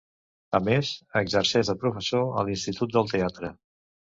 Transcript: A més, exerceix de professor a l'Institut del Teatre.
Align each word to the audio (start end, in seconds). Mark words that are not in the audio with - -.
A 0.59 0.61
més, 0.67 0.93
exerceix 1.21 1.69
de 1.73 1.75
professor 1.83 2.27
a 2.41 2.49
l'Institut 2.49 2.97
del 2.99 3.13
Teatre. 3.13 3.53